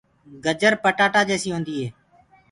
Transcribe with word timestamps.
گجر 0.43 0.73
پٽآٽآ 0.83 1.21
جيسي 1.29 1.49
هوندي 1.53 1.75
هي۔ 1.81 1.87